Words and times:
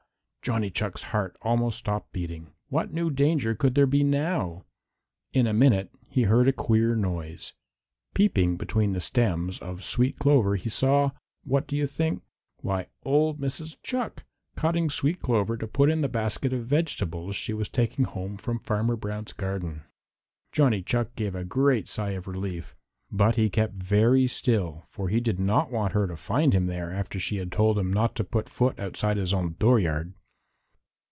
Johnny 0.43 0.71
Chuck's 0.71 1.03
heart 1.03 1.37
almost 1.43 1.77
stopped 1.77 2.11
beating. 2.11 2.47
What 2.69 2.91
new 2.91 3.11
danger 3.11 3.53
could 3.53 3.75
there 3.75 3.85
be 3.85 4.03
now? 4.03 4.65
In 5.33 5.45
a 5.45 5.53
minute 5.53 5.91
he 6.09 6.23
heard 6.23 6.47
a 6.47 6.51
queer 6.51 6.95
noise. 6.95 7.53
Peeping 8.15 8.57
between 8.57 8.93
the 8.93 8.99
stems 8.99 9.59
of 9.59 9.83
sweet 9.83 10.17
clover 10.17 10.55
he 10.55 10.67
saw 10.67 11.11
what 11.43 11.67
do 11.67 11.77
you 11.77 11.85
think? 11.85 12.23
Why, 12.61 12.87
old 13.03 13.39
Mrs. 13.39 13.77
Chuck 13.83 14.25
cutting 14.55 14.89
sweet 14.89 15.21
clover 15.21 15.57
to 15.57 15.67
put 15.67 15.91
in 15.91 16.01
the 16.01 16.09
basket 16.09 16.51
of 16.53 16.65
vegetables 16.65 17.35
she 17.35 17.53
was 17.53 17.69
taking 17.69 18.05
home 18.05 18.35
from 18.37 18.57
Farmer 18.57 18.95
Brown's 18.95 19.33
garden. 19.33 19.83
Johnny 20.51 20.81
Chuck 20.81 21.15
gave 21.15 21.35
a 21.35 21.45
great 21.45 21.87
sigh 21.87 22.13
of 22.13 22.27
relief, 22.27 22.75
but 23.11 23.35
he 23.35 23.47
kept 23.51 23.75
very 23.75 24.25
still 24.25 24.85
for 24.87 25.07
he 25.07 25.21
did 25.21 25.39
not 25.39 25.71
want 25.71 25.93
her 25.93 26.07
to 26.07 26.17
find 26.17 26.53
him 26.55 26.65
there 26.65 26.91
after 26.91 27.19
she 27.19 27.37
had 27.37 27.51
told 27.51 27.77
him 27.77 27.93
not 27.93 28.15
to 28.15 28.23
put 28.23 28.49
foot 28.49 28.79
outside 28.79 29.17
his 29.17 29.35
own 29.35 29.53
dooryard. 29.59 30.15